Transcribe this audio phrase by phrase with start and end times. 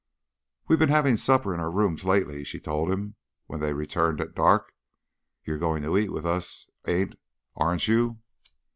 [0.67, 4.33] "We've been having supper in our rooms lately," she told him, when they returned at
[4.33, 4.73] dark.
[5.45, 7.13] "You're going to eat with us, ain
[7.55, 8.17] aren't you?"